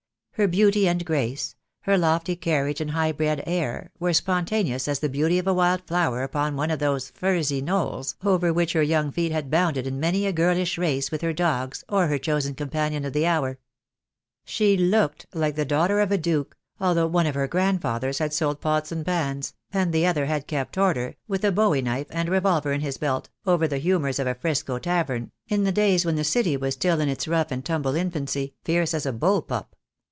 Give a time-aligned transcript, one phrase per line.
[0.35, 4.97] Her beauty and grace, her lofty carriage and high bred air, were spon taneous as
[4.97, 8.81] the beauty of a wild flower upon one of those furzy knolls over which her
[8.81, 12.55] young feet had bounded in many a girlish race with her dogs or her chosen
[12.55, 13.59] com panion of the hour.
[14.43, 18.61] She looked like the daughter of a duke, although one of her grandfathers had sold
[18.61, 21.65] pots and pans, and the other had kept order, with a bowie THE DAY WILL
[21.65, 21.71] COME.
[21.75, 25.29] I 3 knife and revolver in his belt, over the humours of a 'Frisco tavern,
[25.49, 28.95] in the days when the city was still in its rough and tumble infancy, fierce
[28.95, 29.75] as a bull pup.